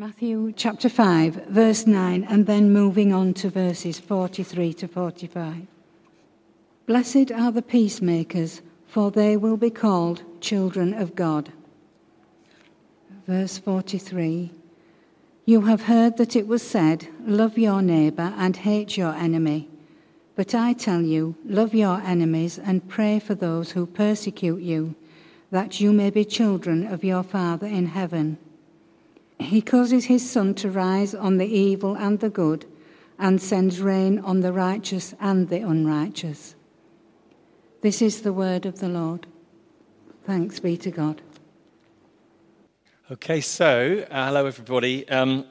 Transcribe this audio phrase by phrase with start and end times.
[0.00, 5.66] Matthew chapter 5, verse 9, and then moving on to verses 43 to 45.
[6.86, 11.52] Blessed are the peacemakers, for they will be called children of God.
[13.26, 14.50] Verse 43
[15.44, 19.68] You have heard that it was said, Love your neighbor and hate your enemy.
[20.34, 24.94] But I tell you, love your enemies and pray for those who persecute you,
[25.50, 28.38] that you may be children of your Father in heaven.
[29.40, 32.66] He causes his sun to rise on the evil and the good,
[33.18, 36.54] and sends rain on the righteous and the unrighteous.
[37.80, 39.26] This is the word of the Lord.
[40.24, 41.22] Thanks be to God.
[43.10, 45.08] Okay, so uh, hello everybody.
[45.08, 45.46] Um,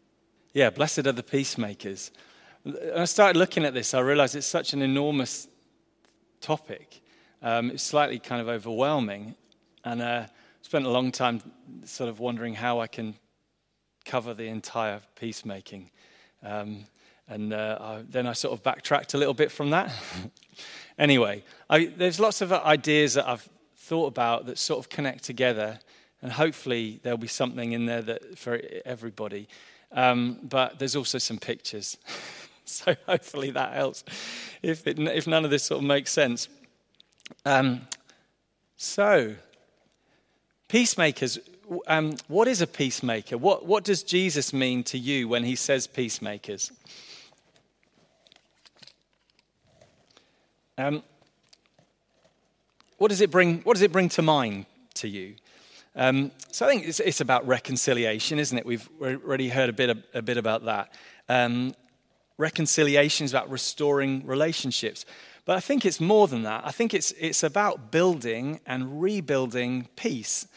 [0.53, 2.11] yeah, blessed are the peacemakers.
[2.61, 5.47] When I started looking at this, I realized it's such an enormous
[6.41, 7.01] topic.
[7.41, 9.35] Um, it's slightly kind of overwhelming,
[9.83, 10.27] and uh,
[10.61, 11.41] spent a long time
[11.85, 13.15] sort of wondering how I can
[14.05, 15.89] cover the entire peacemaking.
[16.43, 16.85] Um,
[17.27, 19.91] and uh, I, then I sort of backtracked a little bit from that.
[20.97, 25.79] anyway, I, there's lots of ideas that I've thought about that sort of connect together,
[26.21, 29.47] and hopefully there'll be something in there that for everybody.
[29.91, 31.97] Um, but there's also some pictures,
[32.65, 34.03] so hopefully that helps.
[34.61, 36.47] If, it, if none of this sort of makes sense,
[37.45, 37.81] um,
[38.75, 39.35] so
[40.67, 41.37] peacemakers
[41.87, 43.37] um, what is a peacemaker?
[43.37, 46.71] What, what does Jesus mean to you when he says peacemakers?
[50.77, 51.03] Um,
[52.97, 55.35] what, does it bring, what does it bring to mind to you?
[55.95, 58.65] Um, so I think it's, it's, about reconciliation, isn't it?
[58.65, 60.93] We've already heard a bit, a, bit about that.
[61.27, 61.73] Um,
[62.37, 65.05] reconciliation is about restoring relationships.
[65.45, 66.65] But I think it's more than that.
[66.65, 70.47] I think it's, it's about building and rebuilding peace.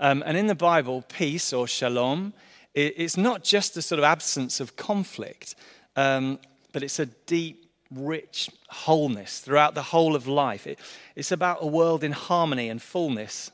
[0.00, 2.32] Um, and in the Bible, peace or shalom,
[2.74, 5.54] it, it's not just the sort of absence of conflict,
[5.96, 6.38] um,
[6.72, 10.66] but it's a deep, rich wholeness throughout the whole of life.
[10.66, 10.78] It,
[11.16, 13.50] it's about a world in harmony and fullness.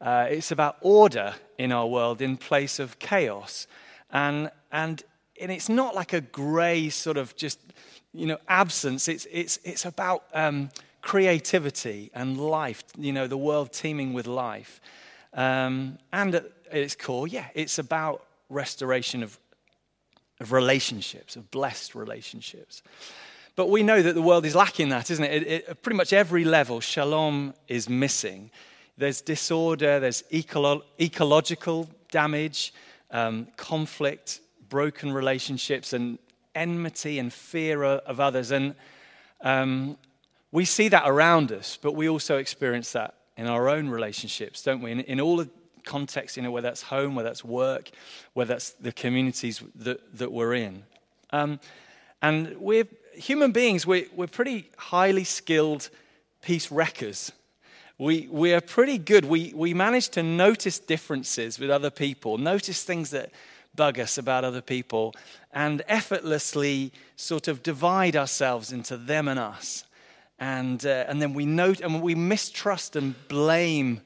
[0.00, 3.66] Uh, it's about order in our world in place of chaos.
[4.10, 5.02] And, and,
[5.40, 7.58] and it's not like a grey sort of just,
[8.12, 9.08] you know, absence.
[9.08, 10.70] It's, it's, it's about um,
[11.00, 14.80] creativity and life, you know, the world teeming with life.
[15.34, 19.38] Um, and at its core, yeah, it's about restoration of,
[20.40, 22.82] of relationships, of blessed relationships.
[23.54, 25.46] But we know that the world is lacking that, isn't it?
[25.46, 28.50] it pretty much every level, shalom is missing.
[28.96, 32.72] There's disorder, there's ecolo- ecological damage,
[33.10, 36.18] um, conflict, broken relationships, and
[36.54, 38.50] enmity and fear of others.
[38.50, 38.74] And
[39.42, 39.96] um,
[40.50, 44.82] we see that around us, but we also experience that in our own relationships, don't
[44.82, 44.92] we?
[44.92, 45.48] In, in all the
[45.84, 47.90] contexts, you know, whether that's home, whether that's work,
[48.34, 50.84] whether that's the communities that, that we're in.
[51.30, 51.60] Um,
[52.20, 55.90] and we're human beings, we're, we're pretty highly skilled
[56.40, 57.32] peace wreckers.
[57.98, 59.24] We, we are pretty good.
[59.24, 63.30] We, we manage to notice differences with other people, notice things that
[63.74, 65.14] bug us about other people,
[65.52, 69.84] and effortlessly sort of divide ourselves into them and us
[70.38, 74.00] and, uh, and then we note and we mistrust and blame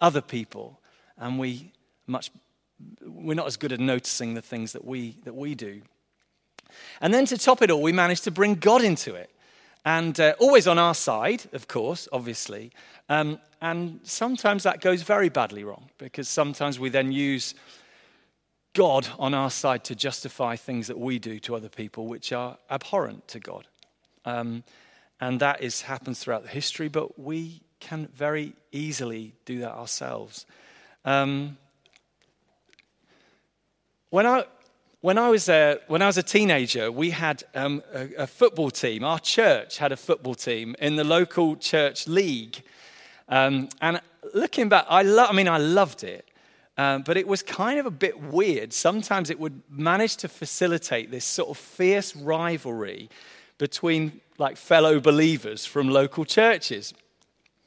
[0.00, 0.80] other people
[1.16, 1.72] and we
[2.06, 2.30] much
[3.04, 5.82] we're not as good at noticing the things that we that we do.
[7.00, 9.30] And then to top it all we manage to bring god into it.
[9.84, 12.72] And uh, always on our side of course obviously.
[13.08, 17.54] Um, and sometimes that goes very badly wrong because sometimes we then use
[18.74, 22.56] god on our side to justify things that we do to other people which are
[22.70, 23.66] abhorrent to god.
[24.24, 24.62] Um,
[25.20, 30.46] and that is, happens throughout the history, but we can very easily do that ourselves.
[31.04, 31.56] Um,
[34.10, 34.44] when, I,
[35.00, 38.70] when, I was a, when I was a teenager, we had um, a, a, football
[38.70, 39.04] team.
[39.04, 42.62] Our church had a football team in the local church league.
[43.28, 44.00] Um, and
[44.34, 46.24] looking back, I, lo- I mean, I loved it.
[46.76, 48.72] Um, but it was kind of a bit weird.
[48.72, 53.10] Sometimes it would manage to facilitate this sort of fierce rivalry
[53.58, 56.94] between like fellow believers from local churches.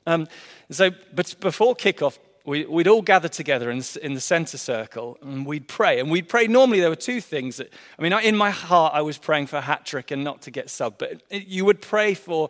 [0.08, 0.28] Um,
[0.70, 5.46] so, but before kickoff, we, would all gather together in, in the center circle and
[5.46, 6.00] we'd pray.
[6.00, 6.48] And we'd pray.
[6.48, 7.58] Normally, there were two things.
[7.58, 10.42] That, I mean, in my heart, I was praying for a hat trick and not
[10.44, 12.50] to get subbed, But it, you would pray for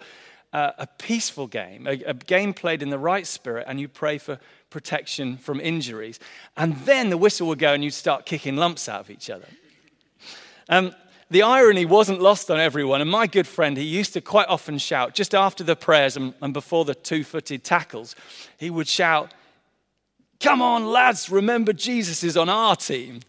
[0.53, 4.17] uh, a peaceful game, a, a game played in the right spirit, and you pray
[4.17, 4.39] for
[4.69, 6.19] protection from injuries.
[6.55, 9.47] And then the whistle would go and you'd start kicking lumps out of each other.
[10.69, 10.93] Um,
[11.31, 12.99] the irony wasn't lost on everyone.
[13.01, 16.33] And my good friend, he used to quite often shout, just after the prayers and,
[16.41, 18.15] and before the two footed tackles,
[18.57, 19.33] he would shout,
[20.41, 23.21] Come on, lads, remember Jesus is on our team.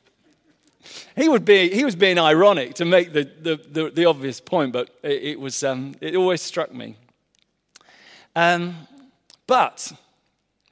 [1.14, 4.72] he, would be, he was being ironic to make the, the, the, the obvious point,
[4.72, 6.96] but it, it was, um, it always struck me.
[8.34, 8.88] Um,
[9.46, 9.92] but,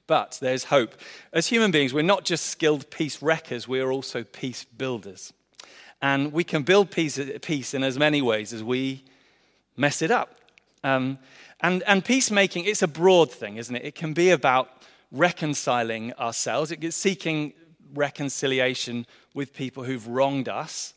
[0.07, 0.95] but there's hope.
[1.33, 5.33] As human beings, we're not just skilled peace wreckers, we are also peace builders.
[6.03, 9.05] And we can build peace, peace in as many ways as we
[9.77, 10.37] mess it up.
[10.83, 11.19] Um,
[11.61, 13.85] and, and peacemaking, it's a broad thing, isn't it?
[13.85, 14.71] It can be about
[15.13, 17.53] reconciling ourselves, it's seeking
[17.95, 20.95] reconciliation with people who've wronged us.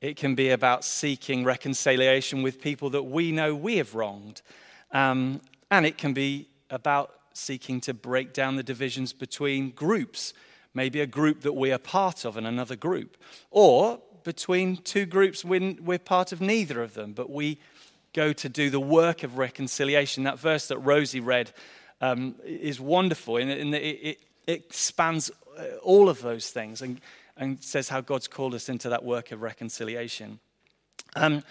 [0.00, 4.42] It can be about seeking reconciliation with people that we know we have wronged.
[4.92, 10.32] Um, and it can be about seeking to break down the divisions between groups,
[10.72, 13.16] maybe a group that we are part of and another group,
[13.50, 17.58] or between two groups when we're part of neither of them, but we
[18.12, 20.24] go to do the work of reconciliation.
[20.24, 21.50] That verse that Rosie read
[22.02, 27.00] um, is wonderful, and it, it, it uh, all of those things and,
[27.38, 30.40] and says how God's called us into that work of reconciliation.
[31.16, 31.42] Um,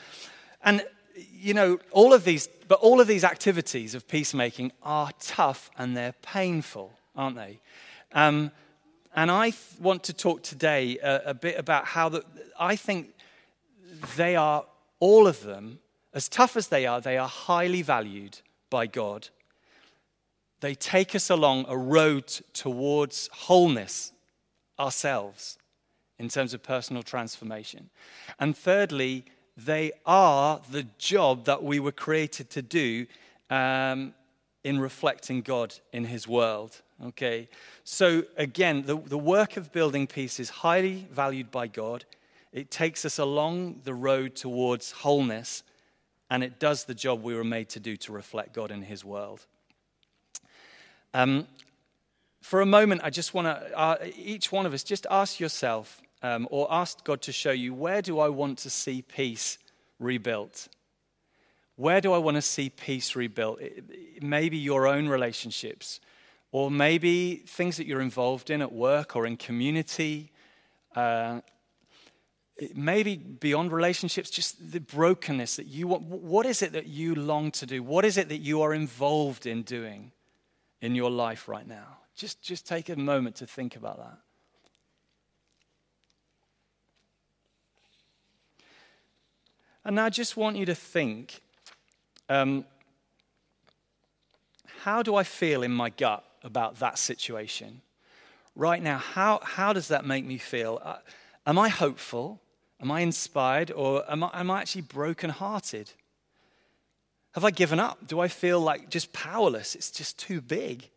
[0.64, 0.86] and
[1.16, 5.98] you know, all of these, but all of these activities of peacemaking are tough and
[5.98, 7.60] they're painful, aren't they?
[8.14, 8.52] Um,
[9.18, 12.24] and I th- want to talk today a, a bit about how the,
[12.60, 13.16] I think
[14.16, 14.64] they are,
[15.00, 15.80] all of them,
[16.14, 19.30] as tough as they are, they are highly valued by God.
[20.60, 24.12] They take us along a road towards wholeness
[24.80, 25.58] ourselves
[26.20, 27.90] in terms of personal transformation.
[28.40, 29.26] And thirdly,
[29.58, 33.08] they are the job that we were created to do
[33.50, 34.14] um,
[34.64, 36.84] in reflecting God in His world.
[37.06, 37.50] Okay?
[37.84, 42.06] So, again, the, the work of building peace is highly valued by God.
[42.52, 45.64] It takes us along the road towards wholeness,
[46.30, 49.06] and it does the job we were made to do to reflect God in His
[49.06, 49.46] world.
[51.14, 51.48] Um,
[52.42, 56.02] for a moment, I just want to, uh, each one of us, just ask yourself
[56.24, 59.58] um, or ask God to show you where do I want to see peace
[60.00, 60.68] rebuilt?
[61.76, 63.60] Where do I want to see peace rebuilt?
[64.22, 66.00] Maybe your own relationships,
[66.52, 70.32] or maybe things that you're involved in at work or in community.
[70.96, 71.42] Uh,
[72.74, 76.04] maybe beyond relationships, just the brokenness that you want.
[76.04, 77.84] What is it that you long to do?
[77.84, 80.12] What is it that you are involved in doing
[80.82, 81.98] in your life right now?
[82.16, 84.18] Just, just take a moment to think about that.
[89.86, 91.42] And I just want you to think
[92.28, 92.66] um,
[94.84, 97.82] how do I feel in my gut about that situation?
[98.56, 100.82] Right now, how, how does that make me feel?
[100.84, 100.96] Uh,
[101.46, 102.42] am I hopeful?
[102.82, 103.72] Am I inspired?
[103.72, 105.92] Or am I, am I actually brokenhearted?
[107.34, 108.08] Have I given up?
[108.08, 109.76] Do I feel like just powerless?
[109.76, 110.90] It's just too big.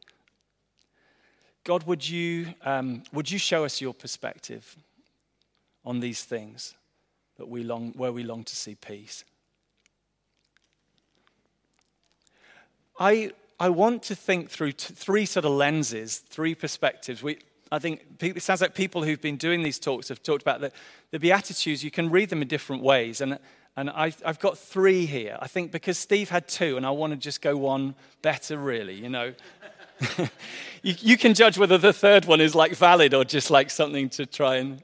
[1.64, 4.76] God, would you, um, would you show us your perspective
[5.84, 6.74] on these things?
[7.40, 9.24] that we long, where we long to see peace.
[12.98, 17.22] I, I want to think through t- three sort of lenses, three perspectives.
[17.22, 17.38] We,
[17.70, 20.72] I think it sounds like people who've been doing these talks have talked about the,
[21.10, 21.84] the Beatitudes.
[21.84, 23.20] You can read them in different ways.
[23.20, 23.38] And,
[23.76, 25.36] and I, I've got three here.
[25.40, 28.94] I think because Steve had two, and I want to just go one better, really,
[28.94, 29.34] you know.
[30.82, 34.08] you, you can judge whether the third one is like valid or just like something
[34.08, 34.82] to try and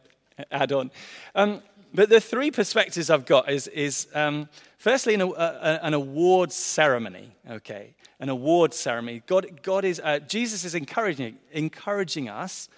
[0.51, 0.91] add on.
[1.35, 1.63] Um,
[1.95, 4.51] but the three perspectives I've got is, is um,
[4.87, 7.97] firstly, an, uh, an awards ceremony, okay?
[8.21, 9.21] An awards ceremony.
[9.27, 12.69] God, God is, uh, Jesus is encouraging, encouraging us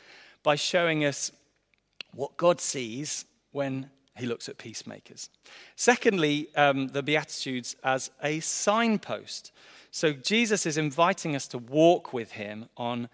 [0.42, 1.30] by showing us
[2.14, 5.28] what God sees when he looks at peacemakers.
[5.76, 9.52] Secondly, um, the Beatitudes as a signpost.
[9.90, 13.10] So Jesus is inviting us to walk with him on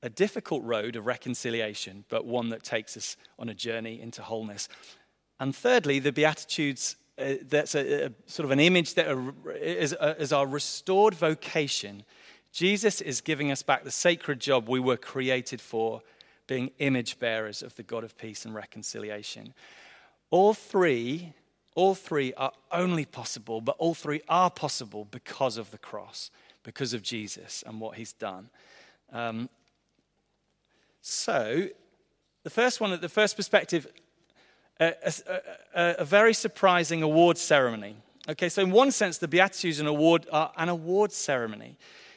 [0.00, 4.68] a difficult road of reconciliation, but one that takes us on a journey into wholeness.
[5.40, 9.08] And thirdly, the Beatitudes, uh, that's a, a, sort of an image that
[9.60, 12.04] is, uh, is our restored vocation.
[12.52, 16.02] Jesus is giving us back the sacred job we were created for,
[16.46, 19.52] being image bearers of the God of peace and reconciliation.
[20.30, 21.32] All three,
[21.74, 26.30] all three are only possible, but all three are possible because of the cross,
[26.62, 28.48] because of Jesus and what he's done.
[29.12, 29.48] Um,
[31.00, 31.68] so,
[32.44, 33.86] the first one, the first perspective
[34.80, 34.94] a,
[35.74, 37.96] a, a, very surprising award ceremony.
[38.28, 41.76] Okay, so in one sense, the Beatitudes an award, are an award ceremony.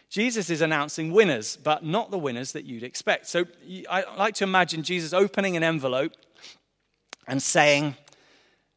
[0.10, 3.28] Jesus is announcing winners, but not the winners that you'd expect.
[3.28, 3.46] So
[3.90, 6.14] I like to imagine Jesus opening an envelope
[7.28, 7.96] and saying,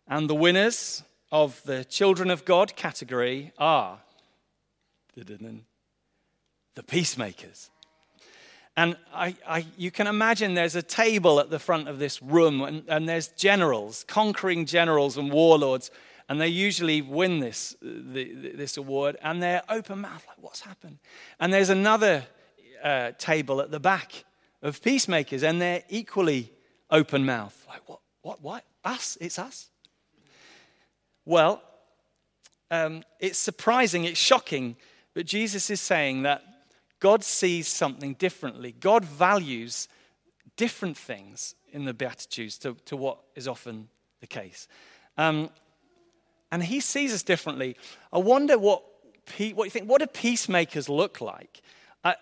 [0.06, 3.98] and the winners of the children of God category are
[5.16, 7.70] the peacemakers.
[8.76, 12.62] And I, I, you can imagine there's a table at the front of this room,
[12.62, 15.90] and, and there's generals, conquering generals and warlords,
[16.28, 20.98] and they usually win this, the, this award, and they're open mouthed, like, what's happened?
[21.38, 22.24] And there's another
[22.82, 24.24] uh, table at the back
[24.60, 26.50] of peacemakers, and they're equally
[26.90, 28.64] open mouthed, like, what, what, what?
[28.84, 29.16] Us?
[29.20, 29.68] It's us?
[31.24, 31.62] Well,
[32.70, 34.76] um, it's surprising, it's shocking,
[35.14, 36.42] but Jesus is saying that
[37.04, 38.72] God sees something differently.
[38.80, 39.88] God values
[40.56, 43.88] different things in the Beatitudes to, to what is often
[44.20, 44.68] the case.
[45.18, 45.50] Um,
[46.50, 47.76] and he sees us differently.
[48.10, 48.84] I wonder what,
[49.52, 49.86] what you think.
[49.86, 51.60] What do peacemakers look like?
[52.02, 52.14] Uh,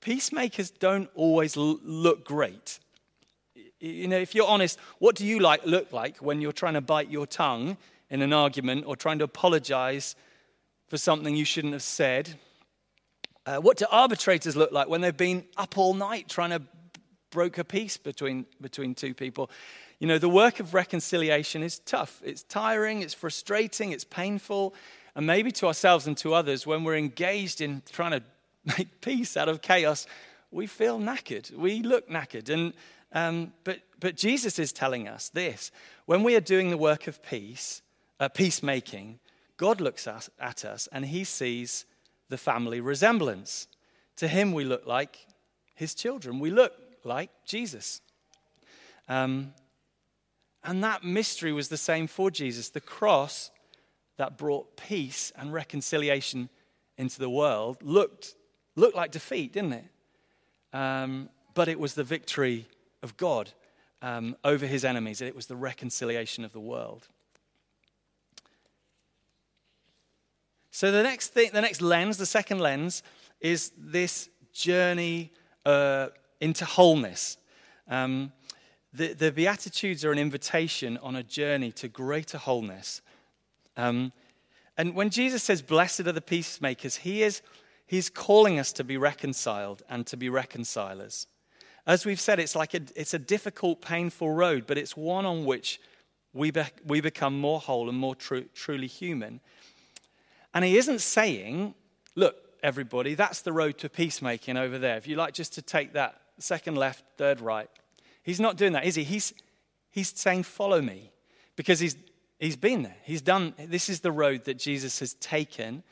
[0.00, 2.80] peacemakers don't always l- look great.
[3.78, 6.80] You know, if you're honest, what do you like look like when you're trying to
[6.80, 7.76] bite your tongue
[8.10, 10.16] in an argument or trying to apologize
[10.88, 12.34] for something you shouldn't have said?
[13.46, 16.60] Uh, what do arbitrators look like when they've been up all night trying to
[17.30, 19.48] broker peace between, between two people?
[20.00, 22.20] You know, the work of reconciliation is tough.
[22.24, 24.74] It's tiring, it's frustrating, it's painful.
[25.14, 28.22] And maybe to ourselves and to others, when we're engaged in trying to
[28.78, 30.06] make peace out of chaos,
[30.50, 31.52] we feel knackered.
[31.52, 32.50] We look knackered.
[32.50, 32.72] And,
[33.12, 35.70] um, but, but Jesus is telling us this
[36.06, 37.80] when we are doing the work of peace,
[38.18, 39.20] uh, peacemaking,
[39.56, 41.86] God looks at, at us and he sees
[42.28, 43.68] the family resemblance.
[44.16, 45.26] To him, we look like
[45.74, 46.40] his children.
[46.40, 46.72] We look
[47.04, 48.00] like Jesus.
[49.08, 49.52] Um,
[50.64, 52.70] and that mystery was the same for Jesus.
[52.70, 53.50] The cross
[54.16, 56.48] that brought peace and reconciliation
[56.98, 58.34] into the world looked,
[58.74, 59.84] looked like defeat, didn't it?
[60.72, 62.66] Um, but it was the victory
[63.02, 63.52] of God
[64.02, 67.08] um, over his enemies, it was the reconciliation of the world.
[70.76, 73.02] So the next thing, the next lens, the second lens,
[73.40, 75.32] is this journey
[75.64, 76.08] uh,
[76.42, 77.38] into wholeness.
[77.88, 78.30] Um,
[78.92, 83.00] the, the Beatitudes are an invitation on a journey to greater wholeness.
[83.78, 84.12] Um,
[84.76, 87.40] and when Jesus says, Blessed are the peacemakers, he is,
[87.86, 91.26] he's calling us to be reconciled and to be reconcilers.
[91.86, 95.46] As we've said, it's like a, it's a difficult, painful road, but it's one on
[95.46, 95.80] which
[96.34, 99.40] we, be, we become more whole and more tru- truly human.
[100.56, 101.74] And he isn't saying,
[102.14, 104.96] look, everybody, that's the road to peacemaking over there.
[104.96, 107.68] If you like just to take that second left, third right.
[108.22, 109.04] He's not doing that, is he?
[109.04, 109.34] He's,
[109.90, 111.12] he's saying, follow me.
[111.56, 111.94] Because he's,
[112.40, 112.96] he's been there.
[113.02, 115.82] He's done, this is the road that Jesus has taken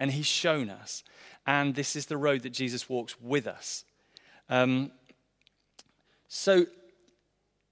[0.00, 1.04] and he's shown us.
[1.46, 3.84] And this is the road that Jesus walks with us.
[4.50, 4.90] Um,
[6.26, 6.66] so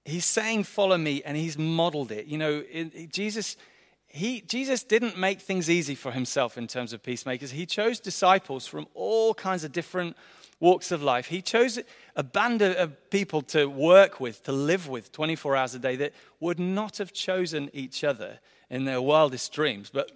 [0.05, 2.26] he's saying, follow me, and he's modeled it.
[2.26, 3.57] You know, it, Jesus
[4.17, 7.51] he, Jesus didn't make things easy for himself in terms of peacemakers.
[7.51, 10.17] He chose disciples from all kinds of different
[10.59, 11.27] walks of life.
[11.27, 11.79] He chose
[12.17, 16.15] a band of people to work with, to live with 24 hours a day that
[16.41, 18.39] would not have chosen each other
[18.71, 19.91] in their wildest dreams.
[19.93, 20.11] But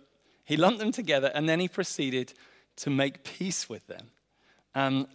[0.44, 2.32] he lumped them together and then he proceeded
[2.76, 4.06] to make peace with them.
[4.74, 5.08] Um,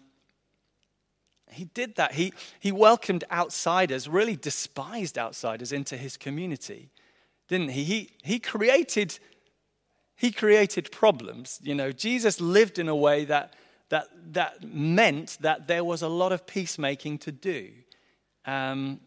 [1.49, 2.13] he did that.
[2.13, 6.91] He, he welcomed outsiders, really despised outsiders, into his community
[7.47, 7.83] didn't he?
[7.83, 9.19] He, he created
[10.15, 11.59] he created problems.
[11.61, 13.53] You know, Jesus lived in a way that,
[13.89, 17.69] that, that meant that there was a lot of peacemaking to do.
[18.45, 19.01] Um,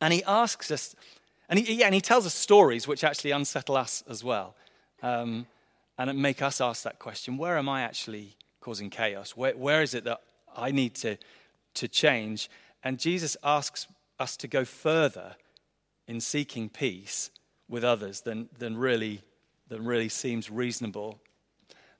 [0.00, 0.94] and he asks us,
[1.48, 4.54] and he, yeah, and he tells us stories which actually unsettle us as well.
[5.02, 5.46] Um,
[5.98, 9.34] and make us ask that question where am I actually causing chaos?
[9.34, 10.20] Where, where is it that
[10.54, 11.16] I need to,
[11.74, 12.50] to change?
[12.84, 13.86] And Jesus asks
[14.18, 15.36] us to go further
[16.06, 17.30] in seeking peace
[17.68, 19.22] with others than, than, really,
[19.68, 21.18] than really seems reasonable.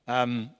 [0.07, 0.51] Um,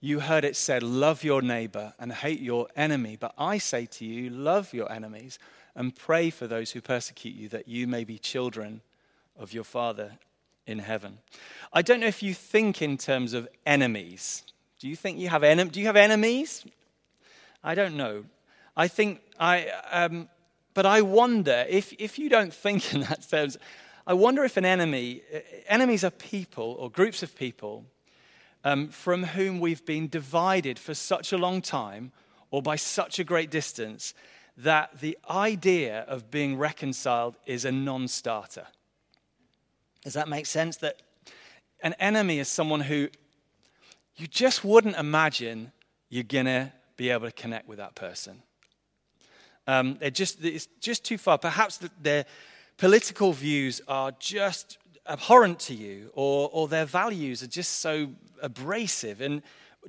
[0.00, 3.16] you heard it said, Love your neighbor and hate your enemy.
[3.18, 5.38] But I say to you, love your enemies
[5.74, 8.80] and pray for those who persecute you, that you may be children
[9.36, 10.18] of your Father
[10.66, 11.18] in heaven.
[11.72, 14.44] I don't know if you think in terms of enemies.
[14.78, 16.64] Do you think you have, en- do you have enemies?
[17.64, 18.24] I don't know.
[18.76, 20.28] I think I, um,
[20.78, 23.58] but I wonder if, if you don't think in that terms,
[24.06, 25.22] I wonder if an enemy,
[25.66, 27.84] enemies are people or groups of people
[28.62, 32.12] um, from whom we've been divided for such a long time
[32.52, 34.14] or by such a great distance
[34.56, 38.68] that the idea of being reconciled is a non starter.
[40.04, 40.76] Does that make sense?
[40.76, 41.02] That
[41.80, 43.08] an enemy is someone who
[44.14, 45.72] you just wouldn't imagine
[46.08, 48.44] you're going to be able to connect with that person.
[49.68, 51.38] Um, they're just, it's just too far.
[51.38, 52.24] Perhaps their
[52.76, 58.08] political views are just abhorrent to you, or, or their values are just so
[58.42, 59.42] abrasive in,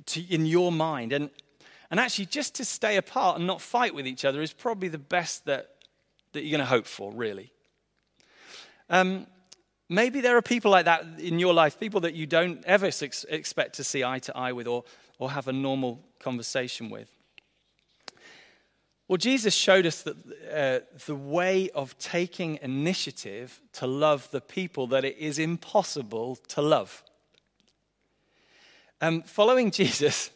[0.06, 1.12] to, in your mind.
[1.12, 1.30] And,
[1.90, 5.04] And actually, just to stay apart and not fight with each other is probably the
[5.18, 5.64] best that,
[6.32, 7.50] that you're going to hope for, really.
[8.88, 9.26] Um,
[9.88, 13.26] maybe there are people like that in your life, people that you don't ever ex-
[13.28, 14.84] expect to see eye to eye with or,
[15.18, 17.08] or have a normal conversation with.
[19.10, 20.16] Well, Jesus showed us that
[20.54, 26.62] uh, the way of taking initiative to love the people that it is impossible to
[26.62, 27.02] love.
[29.00, 30.30] Um, following Jesus,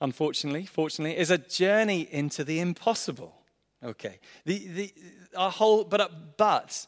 [0.00, 3.34] unfortunately, fortunately, is a journey into the impossible.
[3.82, 4.94] Okay, the, the,
[5.36, 6.86] our whole, but, but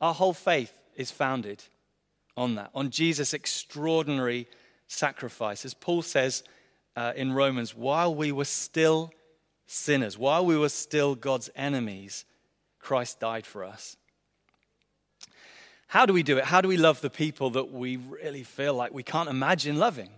[0.00, 1.64] our whole faith is founded
[2.36, 4.46] on that, on Jesus' extraordinary
[4.86, 5.64] sacrifice.
[5.64, 6.44] As Paul says
[6.94, 9.12] uh, in Romans, while we were still
[9.66, 12.24] sinners, while we were still God's enemies,
[12.78, 13.96] Christ died for us.
[15.86, 16.44] How do we do it?
[16.44, 20.10] How do we love the people that we really feel like we can't imagine loving?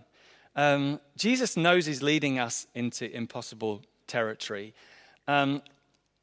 [0.55, 4.73] Um, Jesus knows he's leading us into impossible territory.
[5.27, 5.61] Um,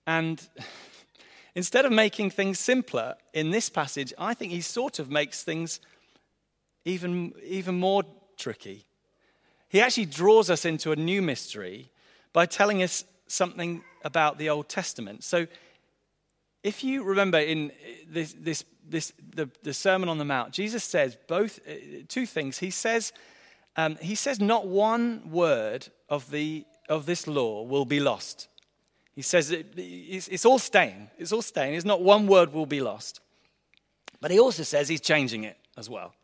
[0.07, 0.41] and
[1.55, 5.81] Instead of making things simpler in this passage, I think he sort of makes things
[6.85, 8.05] even, even more
[8.39, 8.87] tricky.
[9.69, 11.91] He actually draws us into a new mystery
[12.33, 15.25] by telling us something about the Old Testament.
[15.25, 15.47] So,
[16.63, 17.73] if you remember in
[18.09, 21.73] this, this, this the, the, Sermon on the Mount, Jesus says both uh,
[22.09, 22.59] two things.
[22.59, 23.13] He says,
[23.77, 28.49] um, he says, not one word of, the, of this law will be lost.
[29.15, 31.11] He says it's all staying.
[31.19, 31.75] It's all staying.
[31.75, 33.21] It's not one word will be lost.
[34.21, 36.15] But he also says he's changing it as well.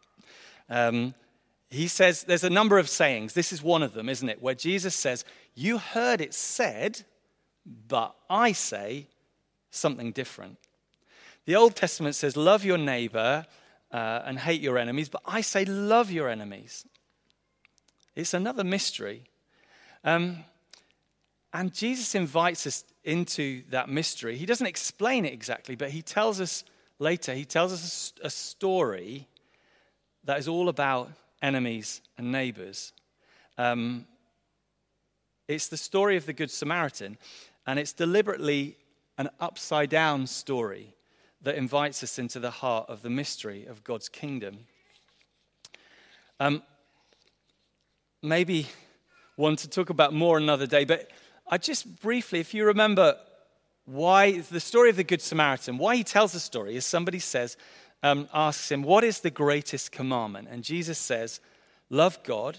[0.70, 1.14] Um,
[1.70, 3.34] he says there's a number of sayings.
[3.34, 4.42] This is one of them, isn't it?
[4.42, 7.02] Where Jesus says, You heard it said,
[7.88, 9.08] but I say
[9.70, 10.56] something different.
[11.44, 13.46] The Old Testament says, Love your neighbor
[13.92, 16.86] uh, and hate your enemies, but I say, Love your enemies.
[18.16, 19.24] It's another mystery.
[20.04, 20.44] Um,
[21.52, 24.36] and Jesus invites us into that mystery.
[24.36, 26.64] He doesn't explain it exactly, but he tells us
[26.98, 29.28] later, he tells us a story
[30.24, 31.10] that is all about
[31.42, 32.92] enemies and neighbors.
[33.56, 34.06] Um,
[35.46, 37.18] it's the story of the Good Samaritan,
[37.66, 38.76] and it's deliberately
[39.16, 40.94] an upside down story
[41.42, 44.58] that invites us into the heart of the mystery of God's kingdom.
[46.40, 46.62] Um,
[48.22, 48.66] maybe
[49.36, 51.10] one to talk about more another day, but
[51.48, 53.16] I just briefly, if you remember
[53.86, 57.56] why the story of the Good Samaritan, why he tells the story is somebody says,
[58.02, 60.48] um, asks him, What is the greatest commandment?
[60.50, 61.40] And Jesus says,
[61.90, 62.58] Love God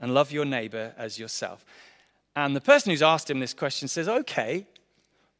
[0.00, 1.64] and love your neighbor as yourself.
[2.34, 4.66] And the person who's asked him this question says, Okay,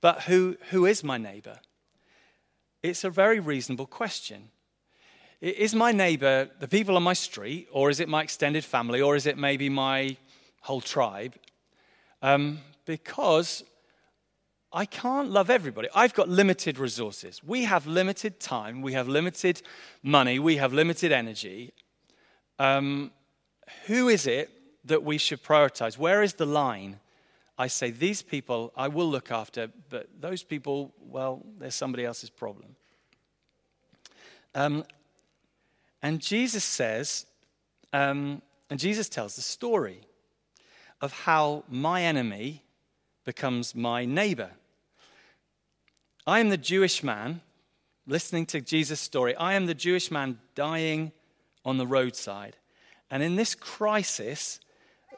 [0.01, 1.59] but who, who is my neighbor?
[2.83, 4.51] It's a very reasonable question.
[5.41, 9.17] Is my neighbor the people on my street, or is it my extended family, or
[9.17, 10.17] is it maybe my
[10.61, 11.35] whole tribe?
[12.23, 13.65] Um, because
[14.73, 15.89] I can't love everybody.
[15.95, 17.43] I've got limited resources.
[17.45, 18.83] We have limited time.
[18.83, 19.63] We have limited
[20.03, 20.39] money.
[20.39, 21.73] We have limited energy.
[22.59, 23.11] Um,
[23.87, 24.51] who is it
[24.85, 25.99] that we should prioritize?
[25.99, 27.01] Where is the line?
[27.59, 32.31] I say, these people I will look after, but those people, well, they're somebody else's
[32.31, 32.77] problem.
[34.55, 34.85] Um,
[36.03, 37.27] and Jesus says,
[37.93, 40.01] um, and Jesus tells the story
[41.01, 42.63] of how my enemy,
[43.25, 44.51] becomes my neighbor.
[46.27, 47.41] I am the Jewish man,
[48.07, 51.11] listening to Jesus' story, I am the Jewish man dying
[51.65, 52.57] on the roadside.
[53.11, 54.61] And in this crisis,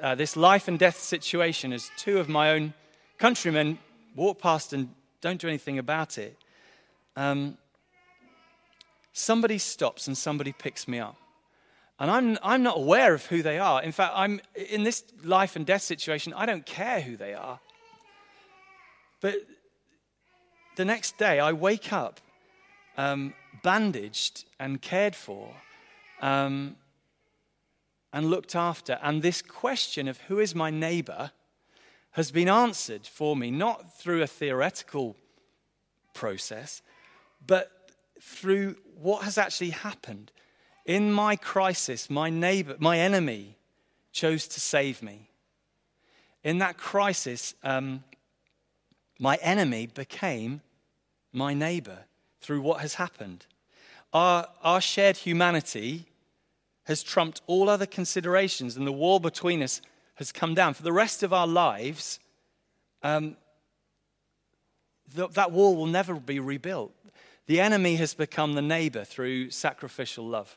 [0.00, 2.72] uh, this life and death situation, as two of my own
[3.18, 3.78] countrymen
[4.16, 4.88] walk past and
[5.20, 6.36] don't do anything about it,
[7.16, 7.58] um,
[9.12, 11.16] somebody stops and somebody picks me up.
[12.00, 13.82] And I'm, I'm not aware of who they are.
[13.82, 17.60] In fact, I'm in this life and death situation, I don't care who they are.
[19.20, 19.36] But
[20.76, 22.20] the next day, I wake up
[22.96, 25.54] um, bandaged and cared for
[26.20, 26.76] um,
[28.12, 28.98] and looked after.
[29.02, 31.32] And this question of who is my neighbor
[32.12, 35.16] has been answered for me, not through a theoretical
[36.12, 36.80] process,
[37.44, 37.70] but
[38.20, 40.30] through what has actually happened.
[40.86, 43.56] In my crisis, my neighbor, my enemy,
[44.12, 45.28] chose to save me.
[46.44, 48.04] In that crisis, um,
[49.18, 50.60] my enemy became
[51.32, 52.04] my neighbor
[52.40, 53.46] through what has happened.
[54.12, 56.06] Our, our shared humanity
[56.84, 59.80] has trumped all other considerations, and the wall between us
[60.16, 60.74] has come down.
[60.74, 62.20] For the rest of our lives,
[63.02, 63.36] um,
[65.14, 66.92] th- that wall will never be rebuilt.
[67.46, 70.56] The enemy has become the neighbor through sacrificial love,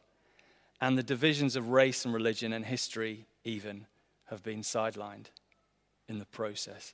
[0.80, 3.88] and the divisions of race and religion and history, even,
[4.26, 5.28] have been sidelined.
[6.08, 6.94] in the process.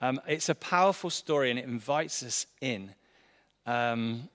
[0.00, 2.94] Um, it's a powerful story and it invites us in.
[3.66, 4.28] Um,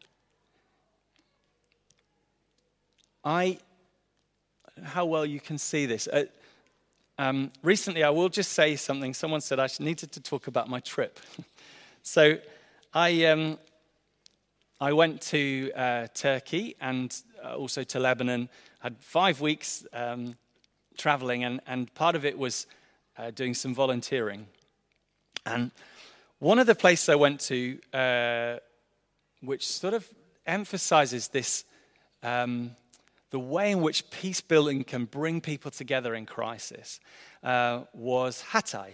[3.24, 3.60] I,
[4.84, 6.08] how well you can see this.
[6.08, 6.26] Uh,
[7.18, 9.14] um, recently, I will just say something.
[9.14, 11.20] Someone said I needed to talk about my trip.
[12.02, 12.38] so
[12.94, 13.60] I, um,
[14.80, 18.48] I went to uh, Turkey and uh, also to Lebanon.
[18.80, 20.38] Had five weeks um,
[20.98, 22.66] traveling, and, and part of it was
[23.18, 24.48] uh, doing some volunteering.
[25.46, 25.72] And
[26.40, 28.58] one of the places I went to, uh,
[29.42, 30.08] which sort of
[30.46, 31.66] emphasizes this,
[32.24, 32.72] um,
[33.32, 37.00] the way in which peace building can bring people together in crisis,
[37.44, 38.92] uh, was Hatay.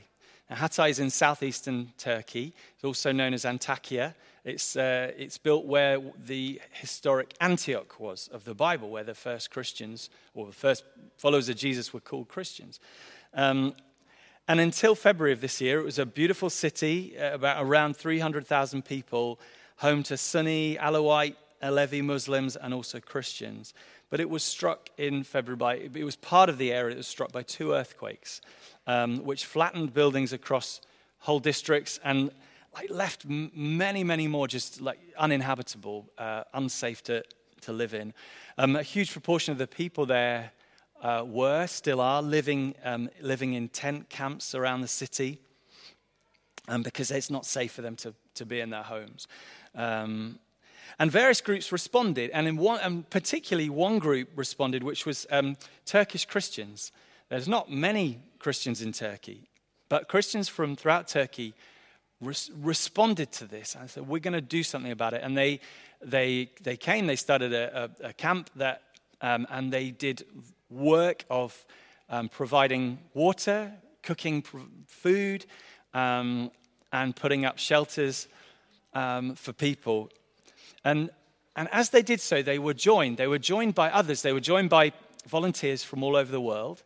[0.50, 2.54] Now, Hatay is in southeastern Turkey.
[2.76, 4.14] It's also known as Antakya.
[4.44, 9.50] It's, uh, it's built where the historic Antioch was of the Bible, where the first
[9.50, 10.84] Christians, or the first
[11.18, 12.80] followers of Jesus, were called Christians.
[13.34, 13.74] Um,
[14.48, 18.86] and until February of this year, it was a beautiful city, uh, about around 300,000
[18.86, 19.40] people,
[19.78, 23.74] home to Sunni, Alawite, Alevi Muslims, and also Christians.
[24.12, 27.08] But it was struck in February by, it was part of the area that was
[27.08, 28.42] struck by two earthquakes,
[28.86, 30.80] um, which flattened buildings across
[31.20, 32.30] whole districts and
[32.76, 37.24] like left many, many more just like uninhabitable, uh, unsafe to,
[37.62, 38.14] to live in.
[38.58, 40.52] Um, a huge proportion of the people there
[41.02, 45.40] uh, were, still are, living, um, living in tent camps around the city
[46.68, 49.28] um, because it's not safe for them to, to be in their homes.
[49.76, 50.40] Um,
[50.98, 55.58] and various groups responded, and, in one, and particularly one group responded, which was um,
[55.86, 56.92] Turkish Christians.
[57.30, 59.50] There's not many Christians in Turkey,
[59.90, 61.54] but Christians from throughout Turkey
[62.22, 65.22] res- responded to this and said, We're going to do something about it.
[65.24, 65.60] And they,
[66.02, 68.82] they, they came, they started a, a, a camp that,
[69.22, 70.24] um, and they did
[70.70, 71.66] work of
[72.10, 73.72] um, providing water,
[74.04, 75.46] cooking pr- food,
[75.94, 76.52] um,
[76.92, 78.28] and putting up shelters
[78.94, 80.10] um, for people.
[80.84, 81.10] And,
[81.56, 83.18] and as they did so, they were joined.
[83.18, 84.22] They were joined by others.
[84.22, 84.94] They were joined by
[85.28, 86.84] volunteers from all over the world.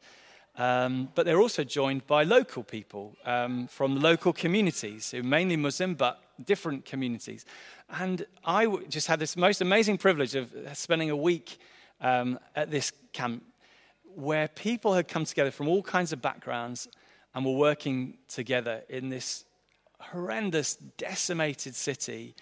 [0.57, 6.21] Um, but they're also joined by local people um, from local communities, mainly Muslim, but
[6.43, 7.45] different communities.
[7.89, 11.59] And I just had this most amazing privilege of spending a week
[12.01, 13.43] um, at this camp
[14.15, 16.87] where people had come together from all kinds of backgrounds
[17.33, 19.45] and were working together in this
[19.99, 22.35] horrendous, decimated city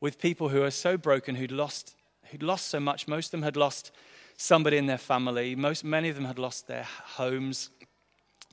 [0.00, 1.96] with people who are so broken, who'd lost,
[2.30, 3.06] who'd lost so much.
[3.06, 3.92] Most of them had lost
[4.36, 5.54] somebody in their family.
[5.54, 7.70] Most, many of them had lost their homes.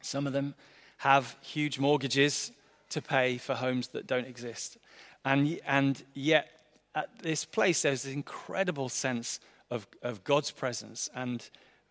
[0.02, 0.56] Some of them
[0.98, 2.52] have huge mortgages
[2.90, 4.78] to pay for homes that don't exist.
[5.24, 6.50] And, and yet,
[6.94, 11.48] at this place, there's this incredible sense of, of God's presence and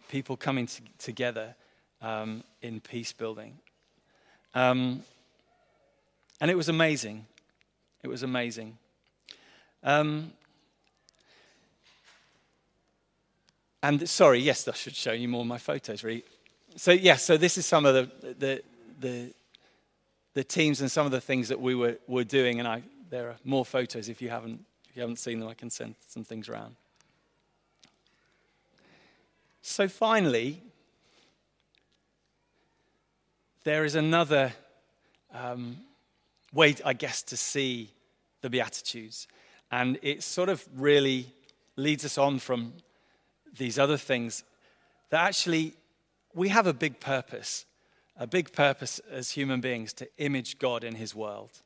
[0.08, 1.54] people coming to, together
[2.00, 3.58] um, in peace building.
[4.54, 5.02] Um,
[6.40, 7.26] and it was amazing.
[8.02, 8.76] It was amazing.
[9.82, 10.32] Um,
[13.82, 16.24] and sorry, yes, I should show you more of my photos, really.
[16.76, 18.62] So, yes, yeah, so this is some of the, the,
[19.00, 19.34] the,
[20.32, 22.58] the, teams and some of the things that we were, were doing.
[22.58, 25.54] And I, there are more photos if you haven't, if you haven't seen them, I
[25.54, 26.76] can send some things around.
[29.66, 30.62] So finally,
[33.64, 34.53] there is another
[35.33, 35.79] um,
[36.53, 37.90] way, I guess, to see
[38.42, 39.27] the Beatitudes.
[39.72, 41.33] And it sort of really
[41.77, 42.74] leads us on from
[43.57, 44.44] these other things
[45.09, 45.72] that actually
[46.35, 47.64] we have a big purpose,
[48.18, 51.62] a big purpose as human beings to image God in his world.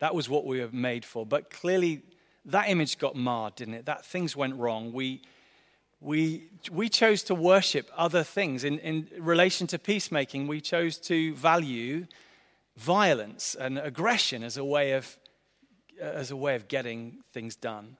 [0.00, 1.24] That was what we were made for.
[1.24, 2.02] But clearly,
[2.44, 3.86] that image got marred, didn't it?
[3.86, 4.92] That things went wrong.
[4.92, 5.22] We,
[6.00, 8.64] we, we chose to worship other things.
[8.64, 12.06] In, in relation to peacemaking, we chose to value
[12.76, 15.18] violence and aggression as a way of,
[16.00, 17.96] as a way of getting things done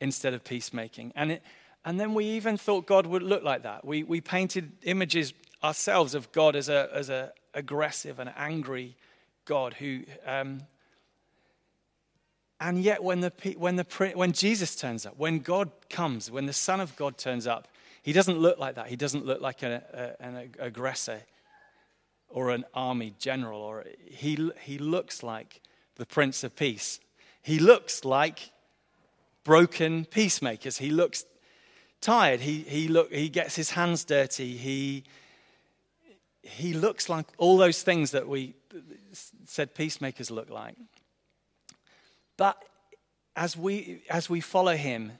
[0.00, 1.12] instead of peacemaking.
[1.14, 1.42] And, it,
[1.84, 3.84] and then we even thought God would look like that.
[3.84, 5.32] We, we painted images
[5.62, 8.96] ourselves of God as a, as a aggressive and angry
[9.44, 10.62] God who um,
[12.58, 16.54] and yet, when, the, when, the, when Jesus turns up, when God comes, when the
[16.54, 17.68] Son of God turns up,
[18.02, 18.86] he doesn't look like that.
[18.86, 21.22] He doesn't look like a, a, an aggressor
[22.28, 23.60] or an army general.
[23.60, 25.60] Or he, he looks like
[25.96, 26.98] the Prince of Peace.
[27.42, 28.50] He looks like
[29.44, 30.78] broken peacemakers.
[30.78, 31.24] He looks
[32.00, 32.40] tired.
[32.40, 34.56] He, he, look, he gets his hands dirty.
[34.56, 35.04] He,
[36.42, 38.54] he looks like all those things that we
[39.44, 40.74] said peacemakers look like.
[42.36, 42.62] But
[43.34, 45.12] as we, as we follow him,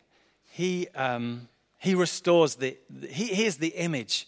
[0.51, 1.49] he, um,
[1.79, 2.77] he restores the,
[3.09, 4.27] he, he is the image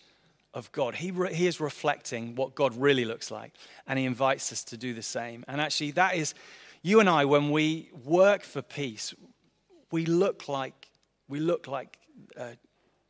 [0.55, 0.95] of God.
[0.95, 3.55] He, re- he is reflecting what God really looks like,
[3.87, 5.45] and He invites us to do the same.
[5.49, 6.35] And actually, that is,
[6.83, 9.15] you and I, when we work for peace,
[9.91, 10.89] we look like,
[11.29, 11.99] we look like
[12.37, 12.53] uh,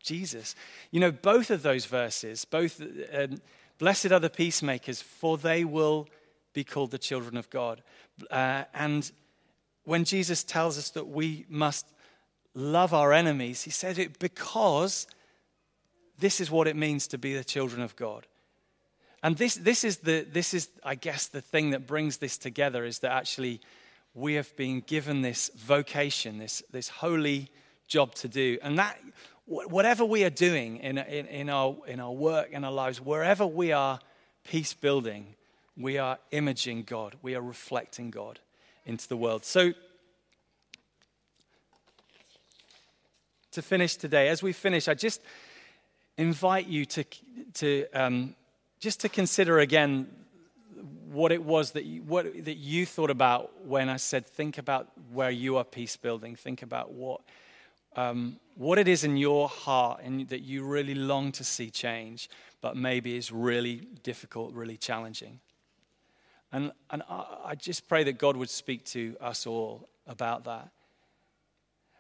[0.03, 0.55] Jesus.
[0.91, 2.81] You know, both of those verses, both,
[3.13, 3.41] um,
[3.79, 6.09] blessed are the peacemakers, for they will
[6.53, 7.83] be called the children of God.
[8.31, 9.11] Uh, and
[9.89, 11.87] when Jesus tells us that we must
[12.53, 15.07] love our enemies, he says it because
[16.19, 18.27] this is what it means to be the children of God.
[19.23, 22.85] And this, this, is the, this is, I guess, the thing that brings this together
[22.85, 23.63] is that actually
[24.13, 27.51] we have been given this vocation, this, this holy
[27.87, 28.59] job to do.
[28.61, 29.01] And that,
[29.47, 33.47] whatever we are doing in, in, in, our, in our work, and our lives, wherever
[33.47, 34.01] we are
[34.45, 35.35] peace building,
[35.79, 38.39] we are imaging God, we are reflecting God
[38.89, 39.45] into the world.
[39.45, 39.75] So,
[43.53, 45.21] to finish today, as we finish, I just
[46.17, 47.05] invite you to,
[47.55, 48.35] to um,
[48.81, 50.09] just to consider again
[51.11, 54.89] what it was that you, what, that you thought about when I said, think about
[55.13, 56.37] where you are peace building.
[56.37, 57.21] Think about what,
[57.97, 62.29] um, what it is in your heart and that you really long to see change,
[62.61, 65.41] but maybe is really difficult, really challenging.
[66.53, 70.71] And, and I, I just pray that God would speak to us all about that.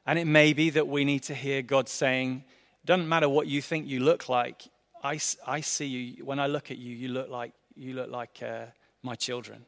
[0.07, 2.45] And it may be that we need to hear God saying,
[2.85, 4.63] doesn't matter what you think you look like.
[5.05, 8.43] I, I see you, when I look at you, you look like, you look like
[8.43, 8.67] uh,
[9.03, 9.67] my children.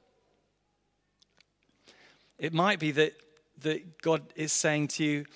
[2.38, 3.12] It might be that,
[3.60, 5.26] that God is saying to you,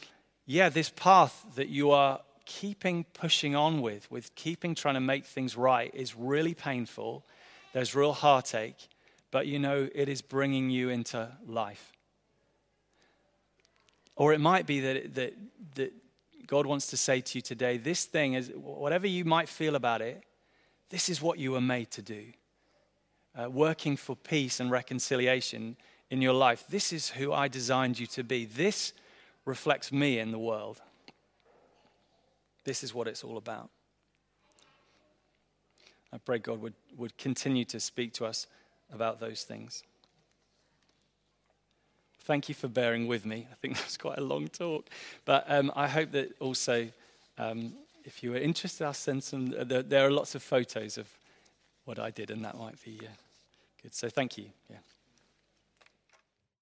[0.46, 5.26] yeah, this path that you are keeping pushing on with, with keeping trying to make
[5.26, 7.24] things right, is really painful.
[7.74, 8.88] There's real heartache,
[9.34, 11.92] but you know it is bringing you into life.
[14.14, 15.34] Or it might be that, that,
[15.74, 15.92] that
[16.46, 20.02] God wants to say to you today this thing is, whatever you might feel about
[20.02, 20.22] it,
[20.90, 22.26] this is what you were made to do.
[23.36, 25.76] Uh, working for peace and reconciliation
[26.10, 26.62] in your life.
[26.68, 28.44] This is who I designed you to be.
[28.44, 28.92] This
[29.46, 30.80] reflects me in the world.
[32.62, 33.68] This is what it's all about.
[36.12, 38.46] I pray God would, would continue to speak to us
[38.92, 39.82] about those things.
[42.24, 43.46] Thank you for bearing with me.
[43.50, 44.88] I think that's quite a long talk.
[45.24, 46.88] But um, I hope that also,
[47.38, 49.54] um, if you were interested, I'll send some.
[49.58, 51.08] Uh, there, there, are lots of photos of
[51.84, 53.10] what I did, and that might be uh,
[53.82, 53.94] good.
[53.94, 54.46] So thank you.
[54.70, 54.76] Yeah.